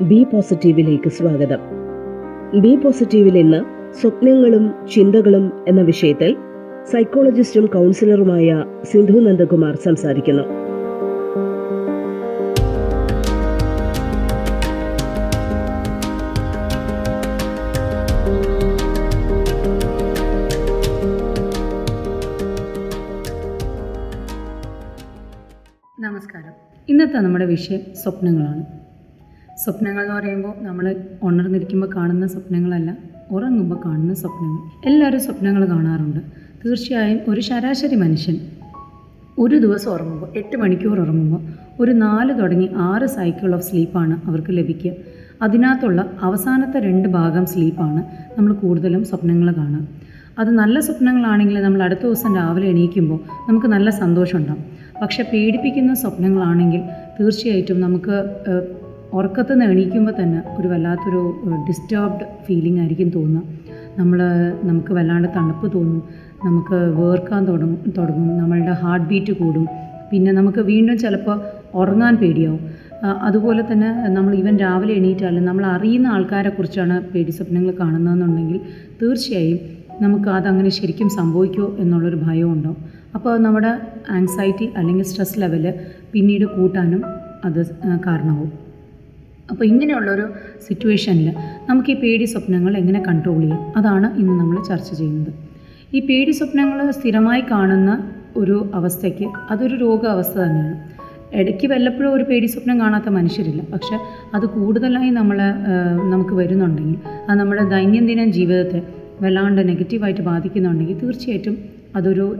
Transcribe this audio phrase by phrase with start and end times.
[0.00, 1.58] B പോസിറ്റീവിലേക്ക് സ്വാഗതം.
[2.60, 3.64] B പോസിറ്റീവിൽ ഇന്ന്
[4.00, 6.36] സ്വപ്നങ്ങളും ചിന്തകളും എന്ന വിഷയത്തിൽ
[6.92, 10.42] സൈക്കോളജിസ്റ്റും കൗൺസിലറുമായ സിന്ധു നന്ദകുമാർ സംസാരിക്കുന്നു.
[26.00, 26.52] നമസ്കാരം.
[26.88, 28.87] ഇന്നത്തെ നമ്മുടെ വിഷയം സ്വപ്നങ്ങളാണ്.
[29.68, 32.96] സ്വപ്നങ്ങൾ എന്ന് പറയുമ്പോൾ നമ്മൾ ഉണർന്നിരിക്കുമ്പോൾ കാണുന്ന സ്വപ്നങ്ങളല്ല
[33.30, 34.60] ഉറങ്ങുമ്പോൾ കാണുന്ന സ്വപ്നങ്ങൾ.
[34.86, 36.20] എല്ലാവരും സ്വപ്നങ്ങൾ കാണാറുണ്ട്.
[36.64, 38.36] തീർച്ചയായും ഒരു ശരാശരി മനുഷ്യൻ
[39.38, 41.40] ഒരു ദിവസം ഉറങ്ങുമ്പോൾ എട്ട് മണിക്കൂർ ഉറങ്ങുമ്പോൾ
[41.82, 44.92] ഒരു നാല് തുടങ്ങി ആറ് സൈക്കിൾ ഓഫ് സ്ലീപ്പാണ് അവർക്ക് ലഭിക്കുക.
[45.42, 48.02] അതിനകത്തുള്ള അവസാനത്തെ രണ്ട് ഭാഗം സ്ലീപ്പാണ്
[48.38, 49.88] നമ്മൾ കൂടുതലും സ്വപ്നങ്ങൾ കാണുക.
[50.38, 54.64] അത് നല്ല സ്വപ്നങ്ങളാണെങ്കിൽ നമ്മൾ അടുത്ത ദിവസം രാവിലെ എണീക്കുമ്പോൾ നമുക്ക് നല്ല സന്തോഷമുണ്ടാകും
[55.02, 56.82] പക്ഷെ പേടിപ്പിക്കുന്ന സ്വപ്നങ്ങളാണെങ്കിൽ
[57.20, 58.16] തീർച്ചയായിട്ടും നമുക്ക്
[59.08, 61.20] ഏഹ്, ഉറക്കത്തിൽ നിന്ന് എണീക്കുമ്പോൾ തന്നെ ഒരു വല്ലാത്തൊരു
[61.68, 63.42] ഡിസ്റ്റർബ്ഡ് ഫീലിംഗ് ആയിരിക്കും തോന്നുക.
[63.98, 64.18] നമ്മൾ
[64.62, 66.02] നമുക്ക് വല്ലാണ്ട് തണുപ്പ് തോന്നും
[66.44, 69.64] നമുക്ക് വേർക്കാൻ തുടങ്ങും തുടങ്ങും നമ്മളുടെ ഹാർട്ട് ബീറ്റ് കൂടും.
[70.10, 71.36] പിന്നെ നമുക്ക് വീണ്ടും ചിലപ്പോൾ
[71.74, 72.60] ഉറങ്ങാൻ പേടിയാവും.
[73.28, 78.58] അതുപോലെ തന്നെ നമ്മൾ ഈവൻ രാവിലെ എണീറ്റാലും നമ്മൾ അറിയുന്ന ആൾക്കാരെ കുറിച്ചാണ് പേടി സ്വപ്നങ്ങൾ കാണുന്നതെന്നുണ്ടെങ്കിൽ
[79.02, 79.58] തീർച്ചയായും
[80.00, 82.80] നമുക്ക് അതങ്ങനെ ശരിക്കും സംഭവിക്കുമോ എന്നുള്ളൊരു ഭയം ഉണ്ടാവും.
[83.14, 83.72] അപ്പോൾ നമ്മുടെ
[84.10, 85.64] ആങ്സൈറ്റി അല്ലെങ്കിൽ സ്ട്രെസ് ലെവൽ
[86.12, 87.02] പിന്നീട് കൂട്ടാനും
[87.44, 87.60] അത്
[88.06, 88.50] കാരണമാവും.
[89.50, 90.26] അപ്പോൾ ഇങ്ങനെയുള്ളൊരു
[90.68, 91.28] സിറ്റുവേഷനിൽ
[91.68, 93.72] നമുക്ക് ഈ പേടി സ്വപ്നങ്ങൾ എങ്ങനെ കൺട്രോൾ ചെയ്യാം?
[93.76, 95.32] അതാണ് ഇന്ന് നമ്മൾ ചർച്ച ചെയ്യുന്നത്.
[95.94, 100.76] ഈ പേടി സ്വപ്നങ്ങൾ സ്ഥിരമായി കാണുന്ന ഒരു അവസ്ഥയ്ക്ക് അതൊരു രോഗാവസ്ഥ തന്നെയാണ്.
[101.34, 103.62] ഇടയ്ക്ക് വല്ലപ്പോഴും ഒരു പേടി സ്വപ്നം കാണാത്ത മനുഷ്യരില്ല.
[103.72, 103.96] പക്ഷെ
[104.34, 105.38] അത് കൂടുതലായി നമ്മൾ
[106.12, 108.82] നമുക്ക് വരുന്നുണ്ടെങ്കിൽ അത് നമ്മുടെ ദൈനംദിന ജീവിതത്തെ
[109.22, 111.58] വല്ലാണ്ട് നെഗറ്റീവായിട്ട് ബാധിക്കുന്നുണ്ടെങ്കിൽ തീർച്ചയായിട്ടും
[111.96, 112.36] അതൊരു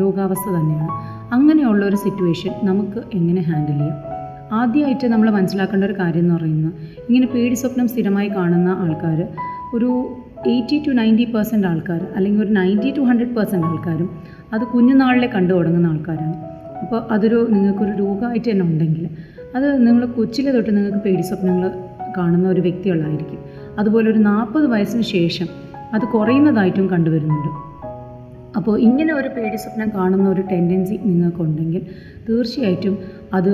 [0.00, 0.88] രോഗാവസ്ഥ തന്നെയാണ്.
[1.34, 4.11] അങ്ങനെയുള്ള ഒരു സിറ്റുവേഷൻ നമുക്ക് എങ്ങനെ ഹാൻഡിൽ ചെയ്യാം?
[4.52, 6.72] ആദ്യമായിട്ട് നമ്മൾ മനസ്സിലാക്കേണ്ട ഒരു കാര്യം എന്ന് പറയുന്നത്
[7.08, 9.28] ഇങ്ങനെ പേടി സ്വപ്നം സ്ഥിരമായി കാണുന്ന ആൾക്കാർ
[9.74, 9.90] ഒരു
[10.46, 14.08] എയ്റ്റി ടു നയന്റി പെർസെന്റ് ആൾക്കാർ അല്ലെങ്കിൽ ഒരു നയന്റി ടു ഹൺഡ്രഡ് പെർസെന്റ് ആൾക്കാരും
[14.52, 16.36] അത് കുഞ്ഞുനാളിലെ കണ്ടു തുടങ്ങുന്ന ആൾക്കാരാണ്.
[16.82, 19.08] അപ്പോൾ അതൊരു നിങ്ങൾക്കൊരു രോഗമായിട്ട് തന്നെ ഉണ്ടെങ്കിൽ
[19.56, 21.70] അത് നിങ്ങൾ കൊച്ചിലെ തൊട്ട് നിങ്ങൾക്ക് പേടി സ്വപ്നങ്ങൾ
[22.16, 23.38] കാണുന്ന ഒരു വ്യക്തികളായിരിക്കും.
[23.78, 25.48] അതുപോലെ ഒരു നാൽപ്പത് വയസ്സിന് ശേഷം
[25.92, 27.50] അത് കുറയുന്നതായിട്ടും കണ്ടുവരുന്നുണ്ട്.
[28.56, 31.82] അപ്പോൾ ഇങ്ങനെ ഒരു പേടി സ്വപ്നം കാണുന്ന ഒരു ടെൻഡൻസി നിങ്ങൾക്കുണ്ടെങ്കിൽ
[32.28, 32.98] തീർച്ചയായിട്ടും
[33.34, 33.52] അത്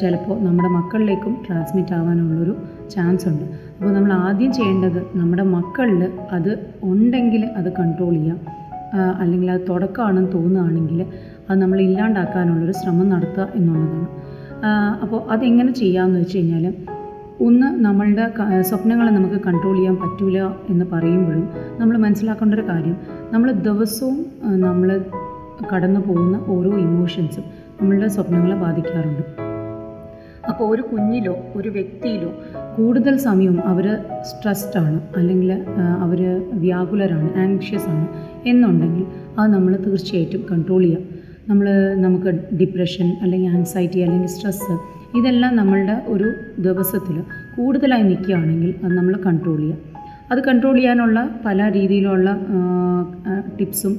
[0.00, 2.54] ചിലപ്പോൾ നമ്മുടെ മക്കളിലേക്കും ട്രാൻസ്മിറ്റ് ആവാനുള്ളൊരു
[2.90, 3.44] ചാൻസ് ഉണ്ട്.
[3.76, 6.02] അപ്പോൾ നമ്മൾ ആദ്യം ചെയ്യേണ്ടത് നമ്മുടെ മക്കളിൽ
[6.32, 6.50] അത്
[6.82, 8.38] ഉണ്ടെങ്കിൽ അത് കൺട്രോൾ ചെയ്യാം.
[9.20, 11.00] അല്ലെങ്കിൽ അത് തുടക്കമാണെന്ന് തോന്നുകയാണെങ്കിൽ
[11.50, 14.08] അത് നമ്മൾ ഇല്ലാണ്ടാക്കാനുള്ളൊരു ശ്രമം നടത്തുക എന്നുള്ളതാണ്.
[15.02, 16.74] അപ്പോൾ അതെങ്ങനെ ചെയ്യാമെന്ന് വെച്ച് കഴിഞ്ഞാൽ
[17.40, 18.24] ഒന്ന് നമ്മളുടെ
[18.62, 21.48] സ്വപ്നങ്ങളെ നമുക്ക് കൺട്രോൾ ചെയ്യാൻ പറ്റില്ല എന്ന് പറയുമ്പോഴും
[21.80, 22.96] നമ്മൾ മനസ്സിലാക്കേണ്ട ഒരു കാര്യം
[23.32, 24.26] നമ്മൾ ദിവസവും
[24.60, 25.04] നമ്മൾ
[25.72, 27.44] കടന്നു പോകുന്ന ഓരോ ഇമോഷൻസും
[27.78, 29.22] നമ്മളുടെ സ്വപ്നങ്ങളെ ബാധിക്കാറുണ്ട്.
[30.50, 32.30] അപ്പോൾ ഒരു കുഞ്ഞിലോ ഒരു വ്യക്തിയിലോ
[32.76, 33.86] കൂടുതൽ സമയവും അവർ
[34.30, 35.50] സ്ട്രെസ്ഡ് ആണ് അല്ലെങ്കിൽ
[36.04, 36.20] അവർ
[36.64, 38.06] വ്യാകുലരാണ് ആങ്ഷ്യസ് ആണ്
[38.50, 39.04] എന്നുണ്ടെങ്കിൽ
[39.38, 41.02] അത് നമ്മൾ തീർച്ചയായിട്ടും കൺട്രോൾ ചെയ്യാം.
[41.48, 41.66] നമ്മൾ
[42.04, 42.30] നമുക്ക്
[42.60, 44.74] ഡിപ്രഷൻ അല്ലെങ്കിൽ ആങ്സൈറ്റി അല്ലെങ്കിൽ സ്ട്രെസ്സ്
[45.18, 46.28] ഇതെല്ലാം നമ്മളുടെ ഒരു
[46.66, 47.16] ദിവസത്തിൽ
[47.56, 49.80] കൂടുതലായി നിൽക്കുകയാണെങ്കിൽ അത് നമ്മൾ കൺട്രോൾ ചെയ്യാം.
[50.32, 52.28] അത് കൺട്രോൾ ചെയ്യാനുള്ള പല രീതിയിലുള്ള
[53.60, 53.94] ടിപ്സും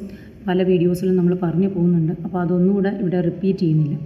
[0.47, 2.13] പല വീഡിയോസിലും നമ്മൾ പറഞ്ഞു പോകുന്നുണ്ട്.
[2.25, 3.97] അപ്പോൾ അതൊന്നുകൂടെ ഇവിടെ റിപ്പീറ്റ് ചെയ്യുന്നില്ല.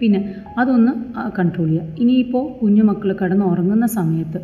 [0.00, 0.20] പിന്നെ
[0.60, 0.92] അതൊന്ന്
[1.38, 1.88] കൺട്രോൾ ചെയ്യുക.
[2.02, 4.40] ഇനിയിപ്പോൾ കുഞ്ഞുമക്കൾ കിടന്ന് ഉറങ്ങുന്ന സമയത്ത്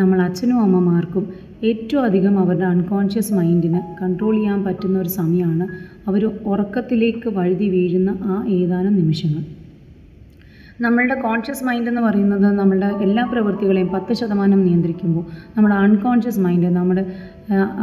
[0.00, 1.24] നമ്മൾ അച്ഛനും അമ്മമാർക്കും
[1.68, 5.66] ഏറ്റവും അധികം അവരുടെ അൺകോൺഷ്യസ് മൈൻഡിന് കൺട്രോൾ ചെയ്യാൻ പറ്റുന്ന ഒരു സമയമാണ്
[6.10, 9.42] അവർ ഉറക്കത്തിലേക്ക് വഴുതി വീഴുന്ന ആ ഏതാനും നിമിഷങ്ങൾ.
[10.84, 15.24] നമ്മളുടെ കോൺഷ്യസ് മൈൻഡ് എന്ന് പറയുന്നത് നമ്മളുടെ എല്ലാ പ്രവൃത്തികളെയും പത്ത് ശതമാനം നിയന്ത്രിക്കുമ്പോൾ
[15.56, 17.04] നമ്മുടെ അൺകോൺഷ്യസ് മൈൻഡ് നമ്മുടെ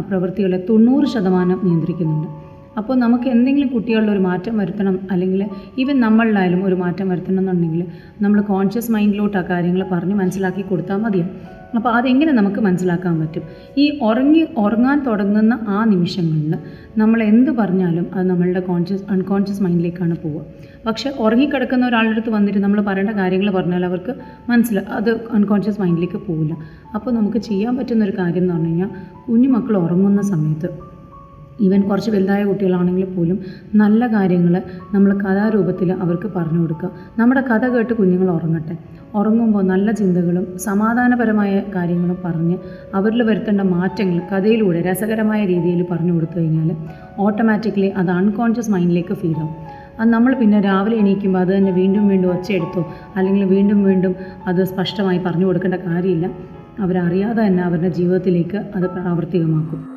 [0.09, 2.29] പ്രവൃത്തികളെ തൊണ്ണൂറ് ശതമാനം നിയന്ത്രിക്കുന്നുണ്ട്.
[2.77, 5.45] അപ്പോൾ നമുക്ക് എന്തെങ്കിലും കുട്ടികളിൽ ഒരു മാറ്റം വരുത്തണം അല്ലെങ്കിൽ
[5.77, 7.85] ഈവൻ നമ്മളിലായാലും ഒരു മാറ്റം വരുത്തണം എന്നുണ്ടെങ്കിൽ
[8.21, 13.41] നമ്മൾ കോൺഷ്യസ് മൈൻഡിലോട്ട് ആ കാര്യങ്ങൾ പറഞ്ഞ് മനസ്സിലാക്കി കൊടുത്താൽ മതിയാവും അപ്പോൾ അതെങ്ങനെ നമുക്ക് മനസ്സിലാക്കാൻ പറ്റും?
[13.77, 16.55] ഈ ഉറങ്ങി ഉറങ്ങാൻ തുടങ്ങുന്ന ആ നിമിഷങ്ങളിൽ
[16.97, 20.45] നമ്മൾ എന്ത് പറഞ്ഞാലും അത് നമ്മളുടെ കോൺഷ്യസ് അൺകോൺഷ്യസ് മൈൻഡിലേക്കാണ് പോവുക.
[20.85, 24.15] പക്ഷേ ഉറങ്ങിക്കിടക്കുന്ന ഒരാളുടെ അടുത്ത് വന്നിട്ട് നമ്മൾ പറയേണ്ട കാര്യങ്ങൾ പറഞ്ഞാൽ അവർക്ക്
[24.49, 26.57] മനസ്സില അത് അൺകോൺഷ്യസ് മൈൻഡിലേക്ക് പോവില്ല.
[26.95, 30.96] അപ്പോൾ നമുക്ക് ചെയ്യാൻ പറ്റുന്ന ഒരു കാര്യം എന്ന് പറഞ്ഞു കഴിഞ്ഞാൽ ഉറങ്ങുന്ന സമയത്ത്
[31.65, 33.37] ഈവൻ കുറച്ച് വലുതായ കുട്ടികളാണെങ്കിൽ പോലും
[33.81, 34.53] നല്ല കാര്യങ്ങൾ
[34.93, 36.89] നമ്മൾ കഥാരൂപത്തിൽ അവർക്ക് പറഞ്ഞു കൊടുക്കുക.
[37.19, 38.75] നമ്മുടെ കഥ കേട്ട് കുഞ്ഞുങ്ങൾ ഉറങ്ങട്ടെ.
[39.19, 42.57] ഉറങ്ങുമ്പോൾ നല്ല ചിന്തകളും സമാധാനപരമായ കാര്യങ്ങളും പറഞ്ഞ്
[42.97, 46.71] അവരിൽ വരുത്തേണ്ട മാറ്റങ്ങൾ കഥയിലൂടെ രസകരമായ രീതിയിൽ പറഞ്ഞു കൊടുത്തു കഴിഞ്ഞാൽ
[47.25, 49.55] ഓട്ടോമാറ്റിക്കലി അത് അൺകോൺഷ്യസ് മൈൻഡിലേക്ക് ഫീഡ് ആവും.
[49.99, 52.81] അത് നമ്മൾ പിന്നെ രാവിലെ എണീക്കുമ്പോൾ അത് തന്നെ വീണ്ടും വീണ്ടും ഒച്ചയെടുത്തോ
[53.17, 54.15] അല്ലെങ്കിൽ വീണ്ടും വീണ്ടും
[54.47, 56.27] അത് സ്പഷ്ടമായി പറഞ്ഞു കൊടുക്കേണ്ട കാര്യമില്ല.
[56.85, 59.96] അവരറിയാതെ തന്നെ അവരുടെ ജീവിതത്തിലേക്ക് അത് പ്രാവർത്തികമാക്കും.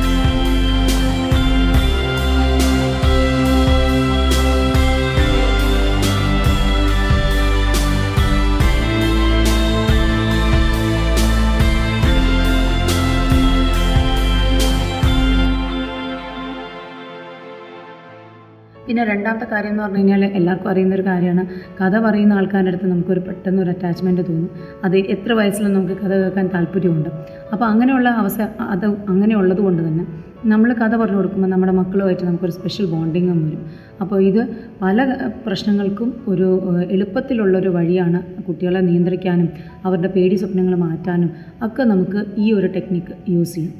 [18.91, 21.43] പിന്നെ രണ്ടാമത്തെ കാര്യം എന്ന് പറഞ്ഞു കഴിഞ്ഞാൽ എല്ലാവർക്കും അറിയുന്ന ഒരു കാര്യമാണ്.
[21.81, 24.49] കഥ പറയുന്ന ആൾക്കാരുടെ അടുത്ത് നമുക്കൊരു പെട്ടെന്ന് ഒരു അറ്റാച്ച്മെന്റ് തോന്നും.
[24.83, 27.09] അത് എത്ര വയസ്സിലും നമുക്ക് കഥ കേൾക്കാൻ താല്പര്യമുണ്ട്.
[27.53, 28.41] അപ്പോൾ അങ്ങനെയുള്ള അവസ്ഥ
[28.73, 30.03] അത് അങ്ങനെയുള്ളത് കൊണ്ട് തന്നെ
[30.45, 33.61] നമ്മൾ കഥ പറഞ്ഞു കൊടുക്കുമ്പോൾ നമ്മുടെ മക്കളുമായിട്ട് നമുക്കൊരു സ്പെഷ്യൽ ബോണ്ടിങ്ങും വരും.
[34.01, 34.41] അപ്പോൾ ഇത്
[34.81, 35.05] പല
[35.45, 36.49] പ്രശ്നങ്ങൾക്കും ഒരു
[36.95, 39.49] എളുപ്പത്തിലുള്ളൊരു വഴിയാണ് കുട്ടികളെ നിയന്ത്രിക്കാനും
[39.85, 41.31] അവരുടെ പേടി സ്വപ്നങ്ങൾ മാറ്റാനും
[41.67, 43.73] ഒക്കെ നമുക്ക് ഈ ഒരു ടെക്നിക്ക് യൂസ് ചെയ്യാം.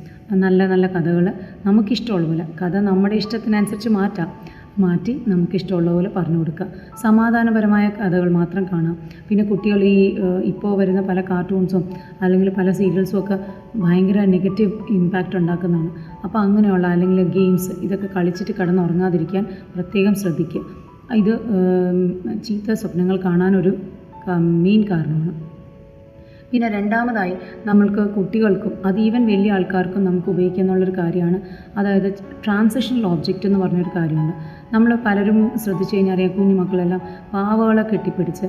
[0.46, 1.26] നല്ല നല്ല കഥകൾ
[1.66, 4.28] നമുക്കിഷ്ടമുള്ള പോലെ കഥ നമ്മുടെ ഇഷ്ടത്തിനനുസരിച്ച് മാറ്റാം.
[4.80, 6.68] മാറ്റി നമുക്കിഷ്ടമുള്ള പോലെ പറഞ്ഞു കൊടുക്കുക.
[7.02, 8.98] സമാധാനപരമായ കഥകൾ മാത്രം കാണാം.
[9.30, 10.16] പിന്നെ കുട്ടികൾ ഈ
[10.52, 11.84] ഇപ്പോൾ വരുന്ന പല കാർട്ടൂൺസും
[12.22, 13.40] അല്ലെങ്കിൽ പല സീരിയൽസും ഒക്കെ
[13.76, 15.90] ഭയങ്കര നെഗറ്റീവ് ഇമ്പാക്റ്റ് ഉണ്ടാക്കുന്നതാണ്.
[16.24, 19.46] അപ്പോൾ അങ്ങനെയുള്ള അല്ലെങ്കിൽ ഗെയിംസ് ഇതൊക്കെ കളിച്ചിട്ട് കിടന്നുറങ്ങാതിരിക്കാൻ
[19.76, 20.62] പ്രത്യേകം ശ്രദ്ധിക്കുക.
[21.16, 21.34] ഇത്
[22.44, 23.72] ചീത്ത സ്വപ്നങ്ങൾ കാണാനൊരു
[24.40, 25.52] മെയിൻ കാരണമാണ്.
[26.52, 27.34] പിന്നെ രണ്ടാമതായി
[27.66, 31.42] നമ്മൾക്ക് കുട്ടികൾക്കും അത് ഈവൻ വലിയ ആൾക്കാർക്കും നമുക്ക് ഉപയോഗിക്കാന്നുള്ളൊരു കാര്യമാണ്.
[31.78, 32.14] അതായത്
[32.46, 34.34] ട്രാൻസിഷണൽ ഓബ്ജക്റ്റ് എന്ന് പറഞ്ഞൊരു കാര്യമുണ്ട്.
[34.74, 37.02] നമ്മൾ പലരും ശ്രദ്ധിച്ചു കഴിഞ്ഞാൽ അറിയാം കുഞ്ഞു മക്കളെല്ലാം
[37.34, 38.46] പാവകളെ കെട്ടിപ്പിടിച്ച്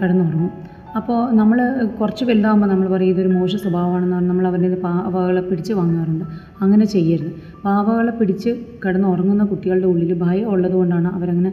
[0.00, 0.50] കിടന്നുറങ്ങും.
[0.98, 1.58] അപ്പോൾ നമ്മൾ
[2.00, 6.24] കുറച്ച് വലുതാകുമ്പോൾ നമ്മൾ പറയും ഇതൊരു മോശ സ്വഭാവമാണെന്ന് പറഞ്ഞ് നമ്മൾ അവരുടെ പാവകളെ പിടിച്ച് വാങ്ങാറുണ്ട്.
[6.60, 7.30] അങ്ങനെ ചെയ്യരുത്.
[7.64, 8.50] പാവകളെ പിടിച്ച്
[8.84, 11.52] കിടന്നുറങ്ങുന്ന കുട്ടികളുടെ ഉള്ളിൽ ഭയം ഉള്ളതുകൊണ്ടാണ് അവരങ്ങനെ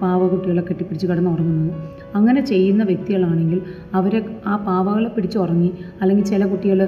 [0.00, 1.74] പാവ കുട്ടികളെ കെട്ടിപ്പിടിച്ച് കിടന്നുറങ്ങുന്നത്.
[2.14, 3.60] അങ്ങനെ ചെയ്യുന്ന വ്യക്തികളാണെങ്കിൽ
[3.94, 5.70] അവരെ ആ പാവകളെ പിടിച്ച് ഉറങ്ങി
[6.02, 6.80] അല്ലെങ്കിൽ ചില കുട്ടികൾ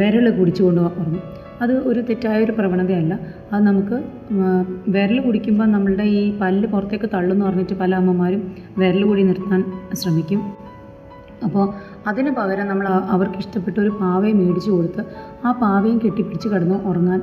[0.00, 1.22] വിരൽ കുടിച്ചുകൊണ്ട് ഉറങ്ങും.
[1.62, 3.14] അത് ഒരു തെറ്റായ ഒരു പ്രവണതയല്ല.
[3.52, 3.96] അത് നമുക്ക്
[4.94, 8.42] വിരൽ കുടിക്കുമ്പോൾ നമ്മളുടെ ഈ പല്ല് പുറത്തേക്ക് തള്ളുമെന്ന് പറഞ്ഞിട്ട് പല അമ്മമാരും
[8.80, 9.60] വിരൽ കൂടി നിർത്താൻ
[10.00, 10.40] ശ്രമിക്കും.
[11.46, 11.64] അപ്പോൾ
[12.08, 15.02] അതിന് പകരം നമ്മൾ അവർക്ക് ഇഷ്ടപ്പെട്ട ഒരു പാവയെ മേടിച്ചു കൊടുത്ത്
[15.44, 17.20] ആ പാവയും കെട്ടിപ്പിടിച്ച് കിടന്ന് ഉറങ്ങാൻ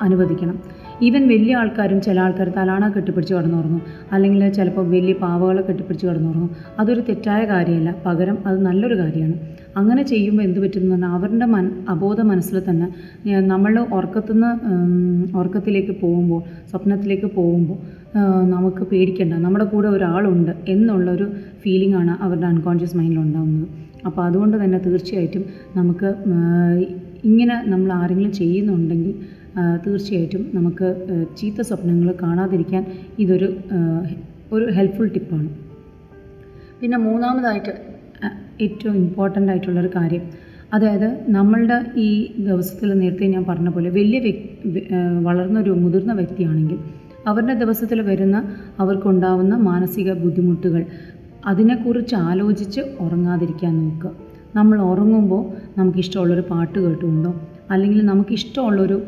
[0.00, 0.56] അനുവദിക്കണം.
[1.02, 3.82] ഈവൻ വലിയ ആൾക്കാരും ചില ആൾക്കാർ തലാണ കെട്ടിപ്പിടിച്ച് കിടന്നുറങ്ങും
[4.12, 7.94] അല്ലെങ്കിൽ ചിലപ്പോൾ വലിയ പാവകളെ കെട്ടിപ്പിടിച്ച് കിടന്നുറങ്ങും അതൊരു തെറ്റായ കാര്യമല്ല.
[8.06, 9.36] പകരം അത് നല്ലൊരു കാര്യമാണ്.
[9.76, 12.86] അങ്ങനെ ചെയ്യുമ്പോൾ എന്ത് പറ്റുമെന്ന് പറഞ്ഞാൽ അവരുടെ മൻ അബോധ മനസ്സിൽ തന്നെ
[13.40, 14.50] നമ്മൾ ഉറക്കത്തുനിന്ന്
[15.36, 17.78] ഉറക്കത്തിലേക്ക് പോകുമ്പോൾ സ്വപ്നത്തിലേക്ക് പോകുമ്പോൾ
[18.44, 19.34] നമുക്ക് പേടിക്കേണ്ട.
[19.34, 21.26] നമ്മുടെ കൂടെ ഒരാളുണ്ട് എന്നുള്ളൊരു
[21.62, 23.68] ഫീലിംഗ് ആണ് അവരുടെ അൺകോൺഷ്യസ് മൈൻഡിൽ ഉണ്ടാകുന്നത്
[24.06, 25.44] അപ്പോൾ അതുകൊണ്ട് തന്നെ തീർച്ചയായിട്ടും
[25.76, 26.14] നമുക്ക്
[27.24, 29.14] ഇങ്ങനെ നമ്മൾ ആരെങ്കിലും ചെയ്യുന്നുണ്ടെങ്കിൽ
[29.86, 30.88] തീർച്ചയായിട്ടും നമുക്ക്
[31.36, 32.86] ചീത്ത സ്വപ്നങ്ങൾ കാണാതിരിക്കാൻ
[33.18, 33.48] ഇതൊരു
[34.52, 35.48] ഒരു ഹെൽപ്ഫുൾ ടിപ്പാണ്
[36.80, 37.72] പിന്നെ മൂന്നാമതായിട്ട്
[38.60, 40.24] ഏറ്റവും ഇമ്പോർട്ടന്റ് ആയിട്ടുള്ളൊരു കാര്യം.
[40.72, 44.86] അതായത് നമ്മളുടെ ഈ ദിവസത്തിൽ നേരത്തെ ഞാൻ പറഞ്ഞ പോലെ വലിയ വ്യക്തി
[45.22, 46.78] വളർന്നൊരു മുതിർന്ന വ്യക്തിയാണെങ്കിൽ
[47.26, 48.36] അവരുടെ ദിവസത്തിൽ വരുന്ന
[48.78, 50.84] അവർക്കുണ്ടാവുന്ന മാനസിക ബുദ്ധിമുട്ടുകൾ
[51.46, 54.12] അതിനെക്കുറിച്ച് ആലോചിച്ച് ഉറങ്ങാതിരിക്കാൻ നോക്കുക.
[54.54, 55.42] നമ്മൾ ഉറങ്ങുമ്പോൾ
[55.78, 57.34] നമുക്കിഷ്ടമുള്ളൊരു പാട്ട് കേട്ടുകൊണ്ടോ
[57.70, 59.02] അല്ലെങ്കിൽ നമുക്കിഷ്ടമുള്ളൊരു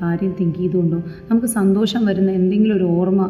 [0.00, 0.98] കാര്യം തിങ്ക് ചെയ്തുകൊണ്ടോ
[1.30, 3.22] നമുക്ക് സന്തോഷം വരുന്ന എന്തെങ്കിലും ഒരു ഓർമ്മ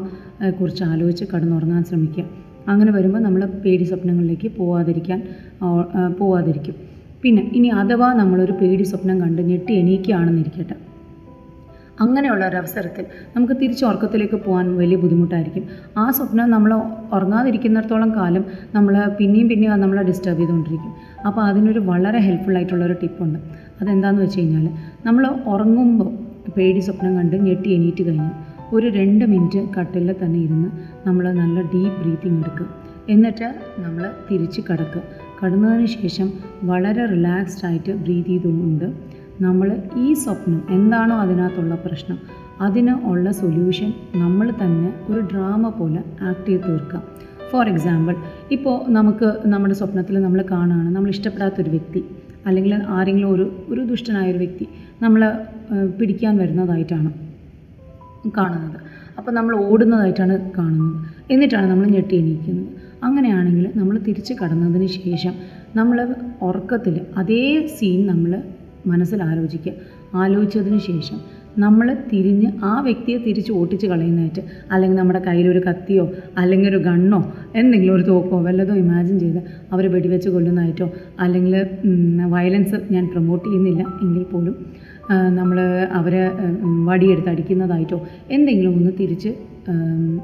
[0.61, 2.25] കുറിച്ച് ആലോചിച്ച് കടന്നുറങ്ങാൻ ശ്രമിക്കുക
[2.73, 5.21] അങ്ങനെ വരുമ്പോൾ നമ്മൾ പേടി സ്വപ്നങ്ങളിലേക്ക് പോവാതിരിക്കാൻ
[6.21, 6.77] പോവാതിരിക്കും.
[7.23, 10.77] പിന്നെ ഇനി അഥവാ നമ്മളൊരു പേടി സ്വപ്നം കണ്ട് ഞെട്ടി എണീക്കുകയാണെന്നിരിക്കട്ടെ
[12.05, 13.05] അങ്ങനെയുള്ള ഒരവസരത്തിൽ
[13.35, 15.65] നമുക്ക് തിരിച്ച് ഉറക്കത്തിലേക്ക് പോകാൻ വലിയ ബുദ്ധിമുട്ടായിരിക്കും.
[15.99, 16.71] ആ സ്വപ്നം നമ്മൾ
[17.17, 20.93] ഉറങ്ങാതിരിക്കുന്നിടത്തോളം കാലം നമ്മൾ പിന്നെയും പിന്നെയും നമ്മളെ ഡിസ്റ്റർബ് ചെയ്തുകൊണ്ടിരിക്കും.
[21.27, 23.39] അപ്പോൾ അതിനൊരു വളരെ ഹെൽപ്ഫുൾ ആയിട്ടുള്ളൊരു ടിപ്പുണ്ട്
[23.81, 24.67] അതെന്താണെന്ന് വെച്ച് കഴിഞ്ഞാൽ
[25.07, 26.11] നമ്മൾ ഉറങ്ങുമ്പോൾ
[26.57, 28.31] പേടി സ്വപ്നം കണ്ട് ഞെട്ടി എണീറ്റ് കഴിഞ്ഞ്
[28.75, 30.69] ഒരു രണ്ട് മിനിറ്റ് കട്ടിലിൽ തന്നെ ഇരുന്ന്
[31.07, 32.67] നമ്മൾ നല്ല ഡീപ്പ് ബ്രീത്തിങ് എടുക്കുക.
[33.09, 35.03] എന്നിട്ട് നമ്മൾ തിരിച്ച് കിടക്കുക.
[35.41, 38.87] കിടന്നതിന് ശേഷം വളരെ റിലാക്സ്ഡ് ആയിട്ട് ബ്രീത്ത് ചെയ്തുകൊണ്ട്
[39.41, 42.19] നമ്മൾ ഈ സ്വപ്നം എന്താണോ അതിനകത്തുള്ള പ്രശ്നം
[42.61, 47.03] അതിന് ഉള്ള സൊല്യൂഷൻ നമ്മൾ തന്നെ ഒരു ഡ്രാമ പോലെ ആക്ട് ചെയ്ത് തീർക്കുക.
[47.51, 48.15] ഫോർ എക്സാമ്പിൾ
[48.51, 52.05] ഇപ്പോൾ നമുക്ക് നമ്മുടെ സ്വപ്നത്തിൽ നമ്മൾ കാണുകയാണ് നമ്മൾ ഇഷ്ടപ്പെടാത്തൊരു വ്യക്തി.
[52.47, 54.67] അല്ലെങ്കിൽ ആരെങ്കിലും ഒരു ഒരു ദുഷ്ടനായ ഒരു വ്യക്തി
[55.03, 55.29] നമ്മളെ
[55.99, 57.11] പിടിക്കാൻ വരുന്നതായിട്ടാണ്
[58.37, 58.79] കാണുന്നത്.
[59.19, 60.95] അപ്പോൾ നമ്മൾ ഓടുന്നതായിട്ടാണ് കാണുന്നത്.
[61.31, 62.69] എന്നിട്ടാണ് നമ്മൾ ഞെട്ടി എണീക്കുന്നത്.
[63.05, 65.35] അങ്ങനെയാണെങ്കിൽ നമ്മൾ തിരിച്ച് കടന്നതിന് ശേഷം
[65.77, 68.43] നമ്മൾ ഉറക്കത്തിൽ അതേ സീൻ നമ്മൾ
[68.87, 69.73] മനസ്സിൽ ആലോചിക്കുക.
[70.15, 71.21] ആലോചിച്ചതിന് ശേഷം
[71.59, 74.43] നമ്മൾ തിരിഞ്ഞ് ആ വ്യക്തിയെ തിരിച്ച് ഓട്ടിച്ച് കളയുന്നതായിട്ട്
[74.73, 79.41] അല്ലെങ്കിൽ നമ്മുടെ കയ്യിലൊരു കത്തിയോ അല്ലെങ്കിൽ ഒരു ഗണ്ണോ എന്തെങ്കിലും ഒരു തോക്കോ വല്ലതോ ഇമാജിൻ ചെയ്ത്
[79.73, 81.57] അവരെ വെടിവെച്ച് കൊല്ലുന്നതായിട്ടോ അല്ലെങ്കിൽ
[82.29, 84.57] വയലൻസ് ഞാൻ പ്രൊമോട്ട് ചെയ്യുന്നില്ല എങ്കിൽ പോലും
[85.31, 85.59] നമ്മൾ
[85.93, 86.31] അവരെ
[86.85, 89.35] വടിയെടുത്ത് അടിക്കുന്നതായിട്ടോ എന്തെങ്കിലും ഒന്ന് തിരിച്ച്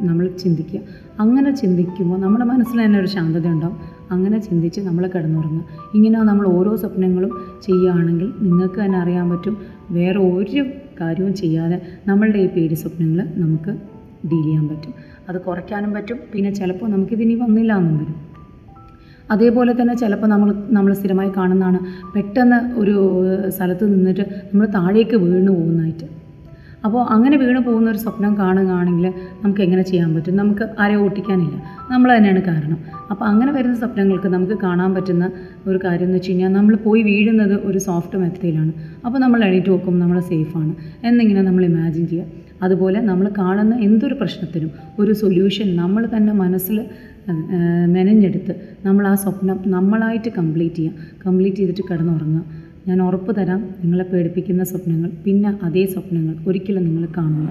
[0.01, 0.81] നമ്മൾ ചിന്തിക്കുക.
[1.21, 3.77] അങ്ങനെ ചിന്തിക്കുമ്പോൾ നമ്മുടെ മനസ്സിൽ തന്നെ ഒരു ശാന്തത ഉണ്ടാവും.
[4.11, 5.65] അങ്ങനെ ചിന്തിച്ച് നമ്മൾ കിടന്നുറങ്ങുക.
[5.95, 7.33] ഇങ്ങനെ നമ്മൾ ഓരോ സ്വപ്നങ്ങളും
[7.67, 9.57] ചെയ്യുകയാണെങ്കിൽ നിങ്ങൾക്ക് തന്നെ അറിയാൻ പറ്റും
[9.91, 10.65] വേറെ ഒരു
[11.00, 13.71] കാര്യവും ചെയ്യാതെ നമ്മളുടെ ഈ പേടി സ്വപ്നങ്ങൾ നമുക്ക്
[14.26, 14.95] ഡീൽ ചെയ്യാൻ പറ്റും.
[15.28, 16.19] അത് കുറയ്ക്കാനും പറ്റും.
[16.33, 18.30] പിന്നെ ചിലപ്പോൾ നമുക്കിതിനി വന്നില്ല എന്നും വരും.
[19.30, 21.78] അതേപോലെ തന്നെ ചിലപ്പോൾ നമ്മൾ നമ്മൾ സ്ഥിരമായി കാണുന്നതാണ്
[22.14, 26.04] പെട്ടെന്ന് ഒരു സ്ഥലത്ത് നിന്നിട്ട് നമ്മൾ താഴേക്ക് വീണു പോകുന്നതായിട്ട്.
[26.85, 29.12] അപ്പോൾ അങ്ങനെ വീണു പോകുന്ന ഒരു സ്വപ്നം കാണുകയാണെങ്കിൽ
[29.45, 30.37] നമുക്ക് എങ്ങനെ ചെയ്യാൻ പറ്റും?
[30.37, 31.62] നമുക്ക് ആരെയും ഓട്ടിക്കാനില്ല.
[31.90, 33.00] നമ്മൾ തന്നെയാണ് കാരണം.
[33.12, 35.25] അപ്പോൾ അങ്ങനെ വരുന്ന സ്വപ്നങ്ങൾക്ക് നമുക്ക് കാണാൻ പറ്റുന്ന
[35.69, 38.73] ഒരു കാര്യം എന്ന് വെച്ച് കഴിഞ്ഞാൽ നമ്മൾ പോയി വീഴുന്നത് ഒരു സോഫ്റ്റ് മെത്തയിലാണ്
[39.07, 40.73] അപ്പോൾ നമ്മൾ എണീറ്റ് നോക്കും നമ്മൾ സേഫാണ്.
[41.09, 44.71] എന്നിങ്ങനെ നമ്മൾ ഇമാജിൻ ചെയ്യുക അതുപോലെ നമ്മൾ കാണുന്ന എന്തൊരു പ്രശ്നത്തിനും
[45.02, 46.79] ഒരു സൊല്യൂഷൻ നമ്മൾ തന്നെ മനസ്സിൽ
[47.95, 48.52] മെനഞ്ഞെടുത്ത്
[48.87, 52.45] നമ്മൾ ആ സ്വപ്നം നമ്മളായിട്ട് കംപ്ലീറ്റ് ചെയ്യുക കംപ്ലീറ്റ് ചെയ്തിട്ട് കിടന്നുറങ്ങുക.
[52.88, 57.50] ഞാൻ ഉറപ്പ് തരാം നിങ്ങളെ പേടിപ്പിക്കുന്ന സ്വപ്നങ്ങൾ പിന്നെ അതേ സ്വപ്നങ്ങൾ ഒരിക്കലും നിങ്ങൾ കാണില്ല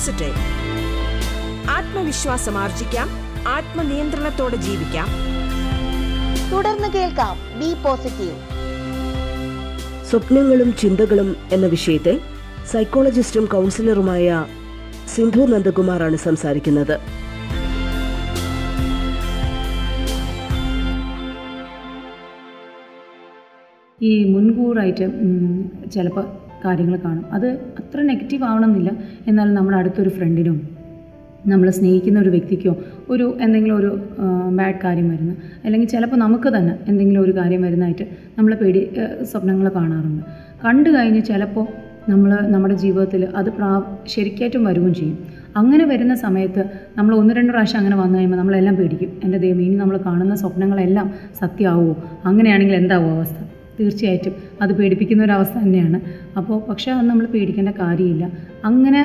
[0.00, 0.42] പോസിറ്റീവ്
[1.70, 3.08] ആത്മവിശ്വാസം ആർജിക്കാം
[3.48, 5.08] ആത്മനിയന്ത്രണത്തോടെ ജീവിക്കാം.
[6.52, 8.36] തുടർന്ന് കേൾക്കാം ബി പോസിറ്റീവ്
[10.10, 12.14] സ്വപ്നങ്ങളും ചിന്തകളും എന്ന വിഷയത്തെ
[12.72, 14.46] സൈക്കോളജിസ്റ്റും കൗൺസിലറുമായ
[15.14, 16.96] സിന്ധു നന്ദകുമാറാണ് സംസാരിക്കുന്നത്.
[24.02, 25.08] ഈ മുൻകൂറായിട്ട്
[25.94, 27.24] ചിലപ്പോൾ കാര്യങ്ങൾ കാണും.
[27.32, 27.46] അത്
[27.80, 28.90] അത്ര നെഗറ്റീവ് ആവണമെന്നില്ല.
[29.28, 30.80] എന്നാലും നമ്മുടെ അടുത്തൊരു ഫ്രണ്ടിനും
[31.46, 32.76] നമ്മൾ സ്നേഹിക്കുന്ന ഒരു വ്യക്തിക്കോ
[33.10, 33.90] ഒരു എന്തെങ്കിലും ഒരു
[34.52, 38.04] ബാഡ് കാര്യം വരുന്ന അല്ലെങ്കിൽ ചിലപ്പോൾ നമുക്ക് തന്നെ എന്തെങ്കിലും ഒരു കാര്യം വരുന്നതായിട്ട്
[38.38, 38.90] നമ്മളെ പേടി
[39.22, 40.22] സ്വപ്നങ്ങൾ കാണാറുണ്ട്.
[40.64, 41.66] കണ്ടു കഴിഞ്ഞ് ചിലപ്പോൾ
[42.10, 43.70] നമ്മൾ നമ്മുടെ ജീവിതത്തിൽ അത് പ്രാ
[44.06, 45.18] ശരിക്കായിട്ടും വരുകയും ചെയ്യും.
[45.56, 46.64] അങ്ങനെ വരുന്ന സമയത്ത്
[46.98, 49.20] നമ്മൾ ഒന്ന് രണ്ട് പ്രാവശ്യം അങ്ങനെ വന്നു കഴിയുമ്പോൾ നമ്മളെല്ലാം പേടിക്കും.
[49.24, 51.06] എന്റെ ദൈവം ഇനി നമ്മൾ കാണുന്ന സ്വപ്നങ്ങളെല്ലാം
[51.40, 51.96] സത്യമാവുമോ?
[52.24, 53.40] അങ്ങനെയാണെങ്കിൽ എന്താവും അവസ്ഥ?
[53.80, 56.00] തീർച്ചയായിട്ടും അത് പേടിപ്പിക്കുന്ന ഒരു അവസ്ഥ തന്നെയാണ്.
[56.38, 58.24] അപ്പോൾ പക്ഷേ അത് നമ്മൾ പേടിക്കേണ്ട കാര്യമില്ല.
[58.64, 59.02] അങ്ങനെ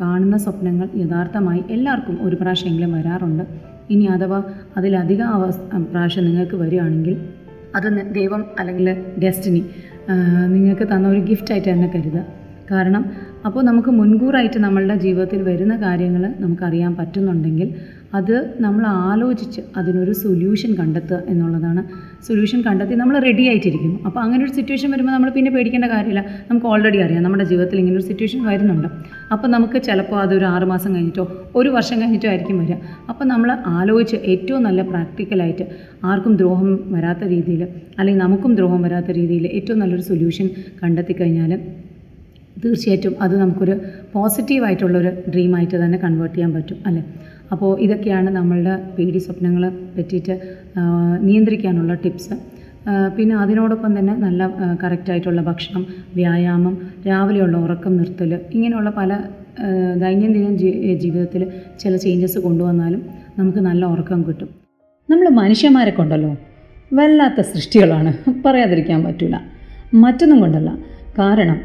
[0.00, 3.44] കാണുന്ന സ്വപ്നങ്ങൾ യഥാർത്ഥമായി എല്ലാവർക്കും ഒരു പ്രാവശ്യമെങ്കിലും വരാറുണ്ട്.
[3.90, 4.42] ഇനി അഥവാ
[4.76, 7.16] അതിലധികം അവസ്ഥ പ്രാവശ്യം നിങ്ങൾക്ക് വരികയാണെങ്കിൽ
[7.76, 9.62] അത് ദൈവം അല്ലെങ്കിൽ ഡെസ്റ്റിനി
[10.54, 12.24] നിങ്ങൾക്ക് തന്ന ഒരു ഗിഫ്റ്റായിട്ട് തന്നെ കരുതുക.
[12.70, 13.04] കാരണം
[13.46, 17.68] അപ്പോൾ നമുക്ക് മുൻകൂറായിട്ട് നമ്മളുടെ ജീവിതത്തിൽ വരുന്ന കാര്യങ്ങൾ നമുക്കറിയാൻ പറ്റുന്നുണ്ടെങ്കിൽ
[18.14, 21.82] അത് നമ്മൾ ആലോചിച്ച് അതിനൊരു സൊല്യൂഷൻ കണ്ടെത്തുക എന്നുള്ളതാണ്.
[22.26, 23.98] സൊല്യൂഷൻ കണ്ടെത്തി നമ്മൾ റെഡി ആയിട്ടിരിക്കുന്നു.
[24.06, 26.22] അപ്പോൾ അങ്ങനെ ഒരു സിറ്റുവേഷൻ വരുമ്പോൾ നമ്മൾ പിന്നെ പേടിക്കേണ്ട കാര്യമില്ല.
[26.50, 27.22] നമുക്ക് ഓൾറെഡി അറിയാം.
[27.22, 28.88] നമ്മുടെ ജീവിതത്തിൽ ഇങ്ങനെ ഒരു സിറ്റുവേഷൻ വരുന്നുണ്ട്.
[29.32, 32.76] അപ്പോൾ നമുക്ക് ചിലപ്പോൾ അതൊരു ആറുമാസം കഴിഞ്ഞിട്ടോ ഒരു വർഷം കഴിഞ്ഞിട്ടോ ആയിരിക്കും വരിക.
[33.08, 35.66] അപ്പോൾ നമ്മൾ ആലോചിച്ച് ഏറ്റവും നല്ല പ്രാക്ടിക്കലായിട്ട്
[36.04, 37.62] ആർക്കും ദ്രോഹം വരാത്ത രീതിയിൽ
[37.98, 40.48] അല്ലെങ്കിൽ നമുക്കും ദ്രോഹം വരാത്ത രീതിയിൽ ഏറ്റവും നല്ലൊരു സൊല്യൂഷൻ
[40.82, 41.52] കണ്ടെത്തി കഴിഞ്ഞാൽ
[42.64, 43.74] തീർച്ചയായിട്ടും അത് നമുക്കൊരു
[44.14, 47.02] പോസിറ്റീവായിട്ടുള്ളൊരു ഡ്രീമായിട്ട് തന്നെ കൺവേർട്ട് ചെയ്യാൻ പറ്റും അല്ലേ?
[47.52, 50.34] അപ്പോൾ ഇതൊക്കെയാണ് നമ്മളുടെ പേടി സ്വപ്നങ്ങളെ പറ്റിയിട്ട്
[51.20, 52.34] നിയന്ത്രിക്കാനുള്ള ടിപ്സ്.
[53.16, 54.42] പിന്നെ അതിനോടൊപ്പം തന്നെ നല്ല
[54.82, 55.82] കറക്റ്റായിട്ടുള്ള ഭക്ഷണം
[56.14, 56.74] വ്യായാമം
[57.08, 59.18] രാവിലെയുള്ള ഉറക്കം നിർത്തൽ ഇങ്ങനെയുള്ള പല
[60.02, 60.48] ദൈനംദിന
[61.04, 61.42] ജീവിതത്തിൽ
[61.80, 63.02] ചില ചേഞ്ചസ് കൊണ്ടുവന്നാലും
[63.38, 64.48] നമുക്ക് നല്ല ഉറക്കം കിട്ടും.
[65.10, 66.30] നമ്മൾ മനുഷ്യന്മാരെ കൊണ്ടല്ലോ?
[66.98, 68.10] വല്ലാത്ത സൃഷ്ടികളാണ്.
[68.46, 69.36] പറയാതിരിക്കാൻ പറ്റില്ല
[69.94, 70.70] മറ്റൊന്നും കൊണ്ടല്ല.
[71.18, 71.58] കാരണം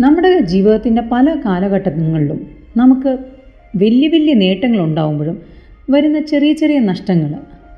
[0.00, 2.40] നമ്മുടെ ജീവിതത്തിന്റെ പല കാലഘട്ടങ്ങളിലും
[2.76, 3.10] നമുക്ക്
[3.76, 5.38] വലിയ വലിയ നേട്ടങ്ങൾ ഉണ്ടാവുമ്പോഴും
[5.90, 7.34] വരുന്ന ചെറിയ ചെറിയ നഷ്ടങ്ങൾ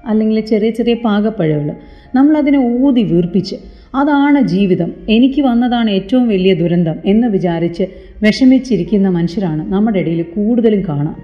[0.07, 1.71] അല്ലെങ്കിൽ ചെറിയ ചെറിയ പാകപ്പഴകൾ
[2.15, 3.57] നമ്മളതിനെ ഊതി വീർപ്പിച്ച്
[3.95, 7.83] അതാണ് ജീവിതം എനിക്ക് വന്നതാണ് ഏറ്റവും വലിയ ദുരന്തം എന്ന് വിചാരിച്ച്
[8.23, 11.17] വിഷമിച്ചിരിക്കുന്ന മനുഷ്യരാണ് നമ്മുടെ ഇടയിൽ കൂടുതലും കാണാം.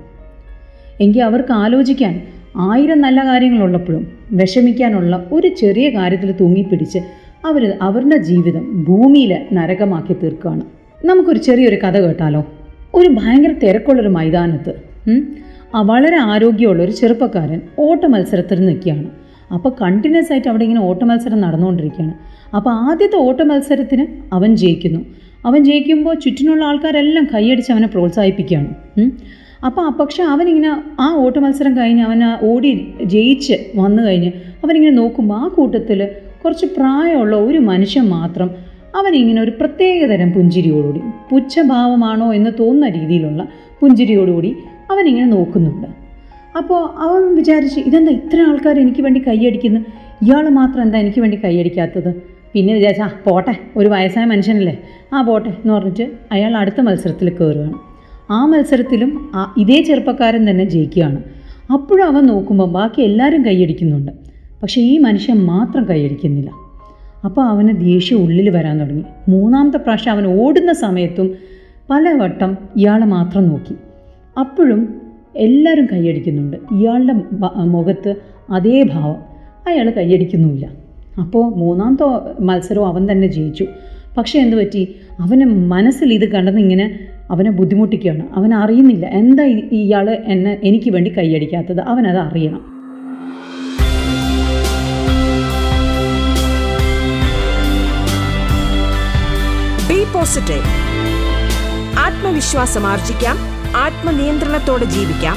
[1.00, 2.22] എങ്കിൽ അവർക്ക് ആലോചിക്കാൻ
[2.56, 6.98] ആയിരം നല്ല കാര്യങ്ങളുള്ളപ്പോഴും വിഷമിക്കാനുള്ള ഒരു ചെറിയ കാര്യത്തിൽ തൂങ്ങിപ്പിടിച്ച്
[7.44, 10.62] അവർ അവരുടെ ജീവിതം ഭൂമിയിൽ നരകമാക്കി തീർക്കുകയാണ്.
[11.06, 12.46] നമുക്കൊരു ചെറിയൊരു കഥ കേട്ടാലോ?
[12.94, 14.72] ഒരു ഭയങ്കര തിരക്കുള്ളൊരു മൈതാനത്ത്.
[15.90, 19.06] വളരെ ആരോഗ്യമുള്ള ഒരു ചെറുപ്പക്കാരൻ ഓട്ട മത്സരത്തിൽ നിൽക്കുകയാണ്.
[19.54, 22.14] അപ്പോൾ കണ്ടിന്യൂസ് ആയിട്ട് അവിടെ ഇങ്ങനെ ഓട്ട മത്സരം നടന്നുകൊണ്ടിരിക്കുകയാണ്.
[22.56, 25.00] അപ്പോൾ ആദ്യത്തെ ഓട്ട മത്സരത്തിന് അവൻ ജയിക്കുന്നു.
[25.46, 28.74] അവൻ ജയിക്കുമ്പോൾ ചുറ്റിനുള്ള ആൾക്കാരെല്ലാം കൈയടിച്ച് അവനെ പ്രോത്സാഹിപ്പിക്കുകയാണ്.
[29.66, 30.70] അപ്പോൾ പക്ഷേ അവനിങ്ങനെ
[31.00, 32.70] ആ ഓട്ട മത്സരം കഴിഞ്ഞ് അവൻ ഓടി
[33.04, 34.30] ജയിച്ച് വന്നു കഴിഞ്ഞ്
[34.64, 36.10] അവനിങ്ങനെ നോക്കുമ്പോൾ ആ കൂട്ടത്തിൽ
[36.44, 38.50] കുറച്ച് പ്രായമുള്ള ഒരു മനുഷ്യൻ മാത്രം
[38.94, 43.48] അവനിങ്ങനെ ഒരു പ്രത്യേകതരം പുഞ്ചിരിയോടുകൂടി പുച്ഛഭാവമാണോ എന്ന് തോന്നുന്ന രീതിയിലുള്ള
[43.80, 44.56] പുഞ്ചിരിയോടുകൂടി
[44.90, 45.86] അവനിങ്ങനെ നോക്കുന്നുണ്ട്.
[46.56, 49.80] അപ്പോൾ അവൻ വിചാരിച്ച് ഇതെന്താ ഇത്ര ആൾക്കാർ എനിക്ക് വേണ്ടി കൈയടിക്കുന്നു?
[50.22, 52.14] ഇയാൾ മാത്രം എന്താ എനിക്ക് വേണ്ടി കൈയടിക്കാത്തത്?
[52.52, 54.78] പിന്നെ വിചാരിച്ചാ പോട്ടെ ഒരു വയസ്സായ മനുഷ്യനല്ലേ.
[55.12, 57.74] ആ പോട്ടെ എന്ന് പറഞ്ഞിട്ട് അയാൾ അടുത്ത മത്സരത്തിൽ കയറുകയാണ്.
[58.30, 61.22] ആ മത്സരത്തിലും ആ ഇതേ ചെറുപ്പക്കാരൻ തന്നെ ജയിക്കുകയാണ്.
[61.72, 64.12] അപ്പോഴും അവൻ നോക്കുമ്പോൾ ബാക്കി എല്ലാവരും കൈയടിക്കുന്നുണ്ട്.
[64.62, 66.71] പക്ഷേ ഈ മനുഷ്യൻ മാത്രം കൈയടിക്കുന്നില്ല.
[67.24, 69.04] അപ്പോൾ അവന് ദേഷ്യം ഉള്ളിൽ വരാൻ തുടങ്ങി.
[69.28, 71.34] മൂന്നാമത്തെ പ്രാവശ്യം അവൻ ഓടുന്ന സമയത്തും
[71.90, 73.74] പലവട്ടം ഇയാളെ മാത്രം നോക്കി.
[74.38, 75.00] അപ്പോഴും
[75.36, 76.56] എല്ലാവരും കൈയടിക്കുന്നുണ്ട്.
[76.56, 77.12] ഇയാളുടെ
[77.64, 78.14] മുഖത്ത്
[78.50, 79.16] അതേ ഭാവം.
[79.66, 80.70] അയാൾ കൈയടിക്കുന്നുമില്ല.
[81.20, 83.66] അപ്പോൾ മൂന്നാമത്തെ മത്സരവും അവൻ തന്നെ ജയിച്ചു.
[84.16, 84.96] പക്ഷേ എന്ത് പറ്റി?
[85.20, 86.98] അവന് മനസ്സിൽ ഇത് കണ്ടെന്ന് ഇങ്ങനെ
[87.30, 88.22] അവനെ ബുദ്ധിമുട്ടിക്കുകയാണ്.
[88.34, 89.06] അവൻ അറിയുന്നില്ല.
[89.06, 91.80] എന്താ ഇയാൾ എന്നെ എനിക്ക് വേണ്ടി കൈയടിക്കാത്തത്?
[91.80, 92.71] അവനത് അറിയണം.
[100.22, 100.66] പോസിറ്റീവ്
[101.98, 103.36] ആത്മവിശ്വാസം ആർജിക്കാം.
[103.76, 105.36] ആത്മനിയന്ത്രണത്തോടെ ജീവിക്കാം.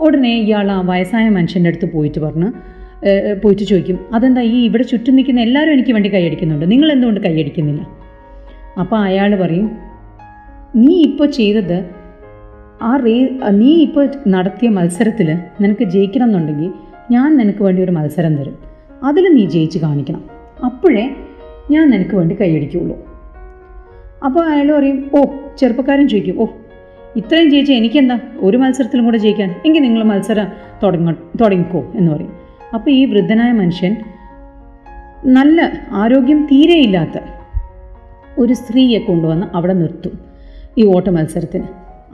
[0.00, 2.50] ഉടനെ ഇയാൾ ആ വയസ്സായ മനുഷ്യന്റെ അടുത്ത് പോയിട്ട് പറഞ്ഞ്
[3.42, 7.82] പോയിട്ട് ചോദിക്കും അതെന്താ ഈ ഇവിടെ ചുറ്റും നിൽക്കുന്ന എല്ലാവരും എനിക്ക് വേണ്ടി കൈയടിക്കുന്നുണ്ട് നിങ്ങൾ എന്തുകൊണ്ട് കൈയടിക്കുന്നില്ല
[8.80, 9.70] അപ്പോൾ അയാൾ പറയും
[10.76, 11.90] നീ ഇപ്പോൾ ചെയ്തത്
[12.82, 16.72] ആ റേ നീ ഇപ്പോൾ നടത്തിയ മത്സരത്തിൽ നിനക്ക് ജയിക്കണം എന്നുണ്ടെങ്കിൽ
[17.10, 18.56] ഞാൻ നിനക്ക് വേണ്ടി ഒരു മത്സരം തരും.
[19.04, 20.22] അതിൽ നീ ജയിച്ച് കാണിക്കണം.
[20.64, 21.04] അപ്പോഴേ
[21.70, 22.96] ഞാൻ നിനക്ക് വേണ്ടി കൈയടിക്കുകയുള്ളൂ
[24.24, 25.24] അപ്പോൾ അയാൾ പറയും ഓ
[25.58, 26.46] ചെറുപ്പക്കാരൻ ചോദിക്കും ഓ
[27.16, 28.18] ഇത്രയും ജയിച്ചാൽ എനിക്കെന്താ?
[28.40, 29.54] ഒരു മത്സരത്തിലും കൂടെ ജയിക്കാൻ.
[29.66, 30.46] എങ്കിൽ നിങ്ങൾ മത്സരം
[30.82, 32.45] തുടങ്ങ തുടങ്ങിക്കോ എന്ന് പറയും.
[32.74, 33.96] അപ്പോൾ ഈ വൃദ്ധനായ മനുഷ്യൻ
[35.24, 37.18] നല്ല ആരോഗ്യം തീരെയില്ലാത്ത
[38.38, 40.18] ഒരു സ്ത്രീയെ കൊണ്ടുവന്ന് അവിടെ നിർത്തും.
[40.78, 41.64] ഈ ഓട്ട മത്സരത്തിന്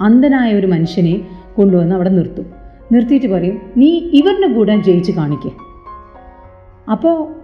[0.01, 1.21] അന്ധനായ ഒരു മനുഷ്യനെ
[1.57, 2.47] കൊണ്ടുവന്ന് അവിടെ നിർത്തും.
[2.93, 5.51] നിർത്തിയിട്ട് പറയും നീ ഇവരുടെ കൂടെ ജയിച്ച് കാണിക്കേ.
[6.91, 7.35] അപ്പോൾ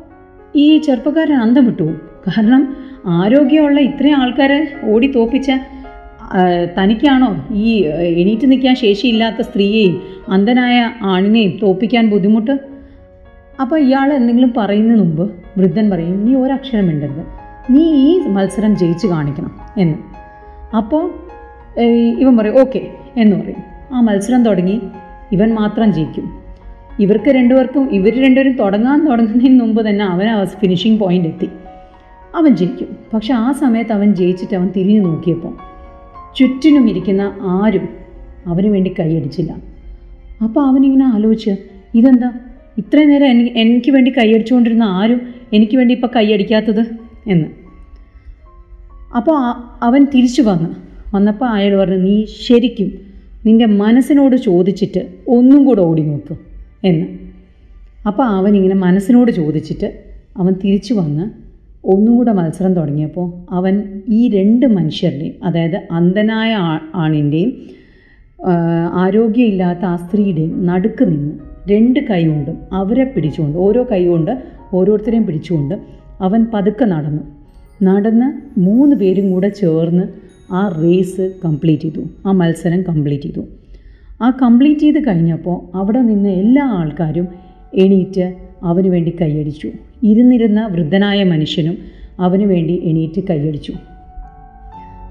[0.57, 1.85] ഈ ചെറുപ്പക്കാരൻ അന്തം വിട്ടു
[2.29, 5.51] കാരണം ആരോഗ്യമുള്ള ഇത്രയും ആൾക്കാരെ ഓടി തോപ്പിച്ച
[6.79, 7.83] തനിക്കാണോ ഈ
[8.23, 12.68] എണീറ്റ് നിൽക്കാൻ ശേഷിയില്ലാത്ത സ്ത്രീയെയും അന്ധനായ ആണിനെയും തോപ്പിക്കാൻ ബുദ്ധിമുട്ട്?
[13.61, 17.25] അപ്പോൾ ഇയാൾ എന്തെങ്കിലും പറയുന്നതിന് മുമ്പ് വൃദ്ധൻ പറയും നീ ഒരക്ഷരം മിണ്ടരുത്.
[17.71, 19.57] നീ ഈ മത്സരം ജയിച്ച് കാണിക്കണം.
[19.79, 19.99] എന്ന്.
[20.77, 21.15] അപ്പോൾ
[22.19, 23.63] ഇവൻ പറയും ഓക്കെ എന്ന് പറയും.
[23.93, 24.81] ആ മത്സരം തുടങ്ങി
[25.33, 26.39] ഇവൻ മാത്രം ജയിക്കും.
[27.01, 31.49] ഇവർക്ക് രണ്ടുപേർക്കും ഇവർ രണ്ടുപേരും തുടങ്ങാൻ തുടങ്ങുന്നതിന് മുമ്പ് തന്നെ അവൻ ഫിനിഷിംഗ് പോയിന്റ് എത്തി.
[32.35, 32.97] അവൻ ജയിക്കും.
[33.15, 35.55] പക്ഷെ ആ സമയത്ത് അവൻ ജയിച്ചിട്ട് അവൻ തിരിഞ്ഞു നോക്കിയപ്പോൾ
[36.39, 37.89] ചുറ്റിനും ഇരിക്കുന്ന ആരും
[38.47, 39.55] അവന് വേണ്ടി കൈയടിച്ചില്ല.
[40.43, 41.51] അപ്പോൾ അവനിങ്ങനെ ആലോചിച്ച്
[41.95, 42.33] ഇതെന്താ?
[42.79, 43.27] ഇത്രയും നേരം
[43.59, 45.21] എനിക്ക് വേണ്ടി കൈയടിച്ചുകൊണ്ടിരുന്ന ആരും
[45.53, 46.85] എനിക്ക് വേണ്ടി ഇപ്പോൾ കൈയടിക്കാത്തത്?
[47.27, 47.47] എന്ന്.
[49.17, 49.37] അപ്പോൾ
[49.85, 50.71] അവൻ തിരിച്ചു വന്നു.
[51.15, 52.93] വന്നപ്പോൾ അയാൾ പറഞ്ഞു നീ ശരിക്കും
[53.47, 56.37] നിന്റെ മനസ്സിനോട് ചോദിച്ചിട്ട് ഒന്നും കൂടെ ഓടി നോക്ക്.
[56.85, 57.07] എന്ന്.
[58.07, 60.05] അപ്പോൾ അവൻ ഇങ്ങനെ മനസ്സിനോട് ചോദിച്ചിട്ട്
[60.37, 61.31] അവൻ തിരിച്ചു വന്ന്
[61.85, 66.55] ഒന്നും കൂടെ മത്സരം തുടങ്ങിയപ്പോൾ അവൻ ഈ രണ്ട് മനുഷ്യരുടെയും അതായത് അന്ധനായ
[66.95, 67.53] ആണിന്റെയും
[68.93, 71.33] ആരോഗ്യമില്ലാത്ത ആ സ്ത്രീയുടെയും നടുക്ക് നിന്ന്
[71.71, 75.75] രണ്ട് കൈ കൊണ്ടും അവരെ പിടിച്ചുകൊണ്ട് ഓരോ കൈകൊണ്ട് ഓരോരുത്തരെയും പിടിച്ചുകൊണ്ട്
[76.21, 77.23] അവൻ പതുക്കെ നടന്നു.
[77.83, 80.05] നടന്ന് മൂന്ന് പേരും കൂടെ ചേർന്ന്
[80.53, 82.05] ആ റേസ് കംപ്ലീറ്റ് ചെയ്തു.
[82.27, 83.47] ആ മത്സരം കംപ്ലീറ്റ് ചെയ്തു.
[84.23, 87.29] ആ കംപ്ലീറ്റ് ചെയ്ത് കഴിഞ്ഞപ്പോൾ അവിടെ നിന്ന് എല്ലാ ആൾക്കാരും
[87.75, 89.71] എണീറ്റ് അവന് വേണ്ടി കൈയടിച്ചു.
[90.03, 91.79] ഇരുന്നിരുന്ന വൃദ്ധനായ മനുഷ്യനും
[92.21, 93.73] അവന് വേണ്ടി എണീറ്റ് കൈയടിച്ചു.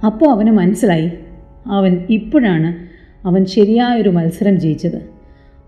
[0.06, 1.12] അപ്പോൾ അവന് മനസ്സിലായി
[1.68, 2.76] അവൻ ഇപ്പോഴാണ്
[3.28, 5.17] അവൻ ശരിയായൊരു മത്സരം ജയിച്ചത്.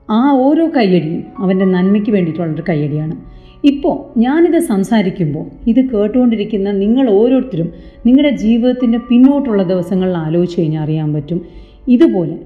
[0.09, 3.15] ആ ഓരോ കയ്യടിയും അവന്റെ നന്മയ്ക്ക് വേണ്ടിയിട്ടുള്ളൊരു കയ്യടിയാണ്.
[3.65, 7.69] ഇപ്പോൾ ഞാനിത് സംസാരിക്കുമ്പോൾ ഇത് കേട്ടുകൊണ്ടിരിക്കുന്ന നിങ്ങൾ ഓരോരുത്തരും
[8.05, 11.39] നിങ്ങളുടെ ജീവിതത്തിന്റെ പിന്നോട്ടുള്ള ദിവസങ്ങളിൽ ആലോചിച്ച് കഴിഞ്ഞാൽ അറിയാൻ പറ്റും.
[11.87, 12.37] ഇതുപോലെ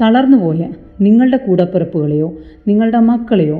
[0.00, 0.62] തളർന്നുപോയ
[1.00, 2.28] നിങ്ങളുടെ കൂടപ്പിറപ്പുകളെയോ
[2.68, 3.58] നിങ്ങളുടെ മക്കളെയോ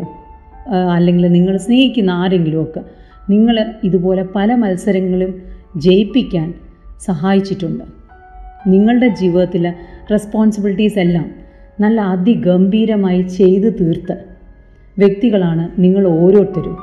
[0.95, 2.83] അല്ലെങ്കിൽ നിങ്ങൾ സ്നേഹിക്കുന്ന ആരെങ്കിലുമൊക്കെ
[3.31, 5.33] നിങ്ങൾ ഇതുപോലെ പല മത്സരങ്ങളും
[5.77, 6.55] ജയിപ്പിക്കാൻ
[7.01, 7.85] സഹായിച്ചിട്ടുണ്ട്.
[8.67, 9.73] നിങ്ങളുടെ ജീവിതത്തിലെ
[10.11, 11.48] റെസ്പോൺസിബിലിറ്റീസ് എല്ലാം
[11.81, 14.13] നല്ല അതിഗംഭീരമായി ചെയ്തു തീർത്ത
[14.99, 16.79] വ്യക്തികളാണ് നിങ്ങൾ ഓരോരുത്തരും.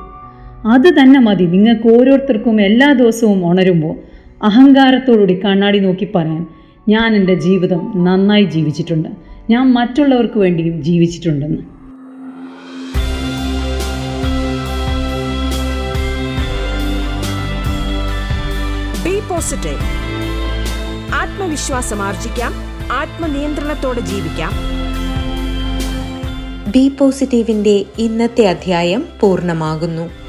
[0.72, 1.44] അത് തന്നെ മതി.
[1.44, 3.94] നിങ്ങൾക്ക് ഓരോരുത്തർക്കും എല്ലാ ദിവസവും ഉണരുമ്പോൾ
[4.42, 6.46] അഹങ്കാരത്തോടുകൂടി കണ്ണാടി നോക്കി പറയാൻ
[6.88, 9.08] ഞാൻ എന്റെ ജീവിതം നന്നായി ജീവിച്ചിട്ടുണ്ട്.
[9.50, 11.62] ഞാൻ മറ്റുള്ളവർക്ക് വേണ്ടിയും ജീവിച്ചിട്ടുണ്ടെന്ന്.
[19.28, 19.82] പോസിറ്റീവ്
[21.14, 22.52] ആത്മവിശ്വാസം ആർജിക്കാം.
[22.92, 24.52] ആത്മനിയന്ത്രണത്തോടെ ജീവിക്കാം.
[26.76, 30.25] ബി പോസിറ്റീവിന്റെ ഇന്നത്തെ അധ്യായം പൂർണമാകുന്നു.